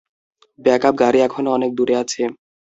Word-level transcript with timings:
Backup 0.59 0.93
গাড়ি 1.01 1.19
এখনো 1.27 1.49
অনেক 1.51 1.71
দুরে 1.77 1.95
আছে। 2.03 2.21